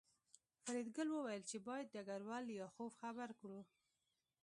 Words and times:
فریدګل 0.63 1.07
وویل 1.11 1.43
چې 1.49 1.57
باید 1.67 1.91
ډګروال 1.93 2.43
لیاخوف 2.51 2.91
خبر 3.01 3.29
کړو 3.39 3.59